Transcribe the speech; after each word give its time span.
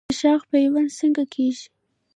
د 0.09 0.11
شاخ 0.21 0.41
پیوند 0.51 0.89
څنګه 0.99 1.23
کیږي؟ 1.33 1.67